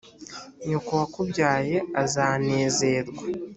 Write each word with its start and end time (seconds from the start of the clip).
nyoko 0.67 0.91
wakubyaye 1.01 1.77
azanezerwa 2.03 3.21